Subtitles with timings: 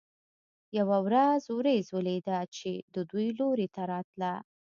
[0.77, 4.33] یوه ورځ ورېځ ولیده چې د دوی لوري ته راتله.